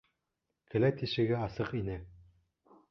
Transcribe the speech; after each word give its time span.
—Келәт 0.71 1.03
ишеге 1.09 1.39
асыҡ 1.43 1.73
ине. 1.83 2.03